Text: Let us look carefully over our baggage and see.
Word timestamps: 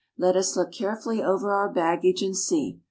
Let 0.17 0.35
us 0.35 0.57
look 0.57 0.71
carefully 0.71 1.21
over 1.21 1.51
our 1.53 1.69
baggage 1.71 2.23
and 2.23 2.35
see. 2.35 2.79